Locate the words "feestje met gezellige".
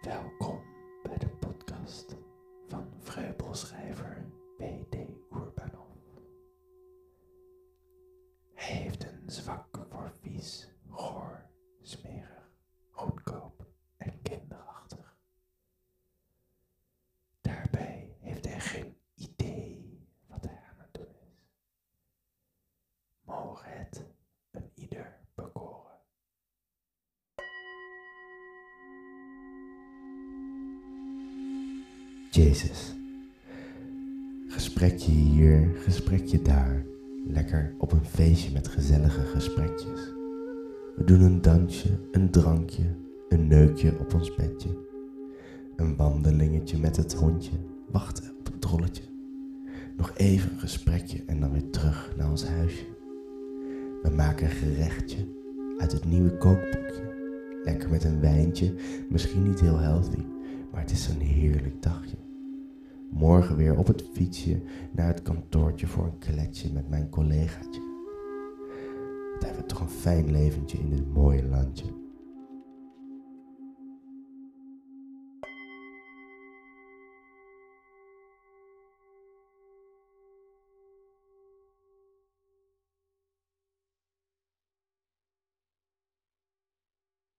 38.04-39.20